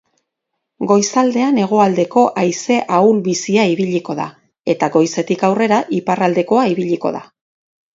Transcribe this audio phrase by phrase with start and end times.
[0.91, 4.29] Goizaldean hegoaldeko haize ahul-bizia ibiliko da
[4.77, 7.29] eta goizetik aurrera iparraldekoa ibiliko da.